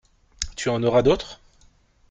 Tu 0.55 0.69
en 0.69 0.81
auras 0.81 1.03
d’autres? 1.03 1.39